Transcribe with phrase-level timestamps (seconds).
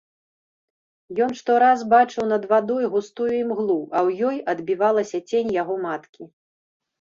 [1.25, 6.23] Ён штораз бачыў над вадой густую імглу, а ў ёй адбівалася цень яго маткі.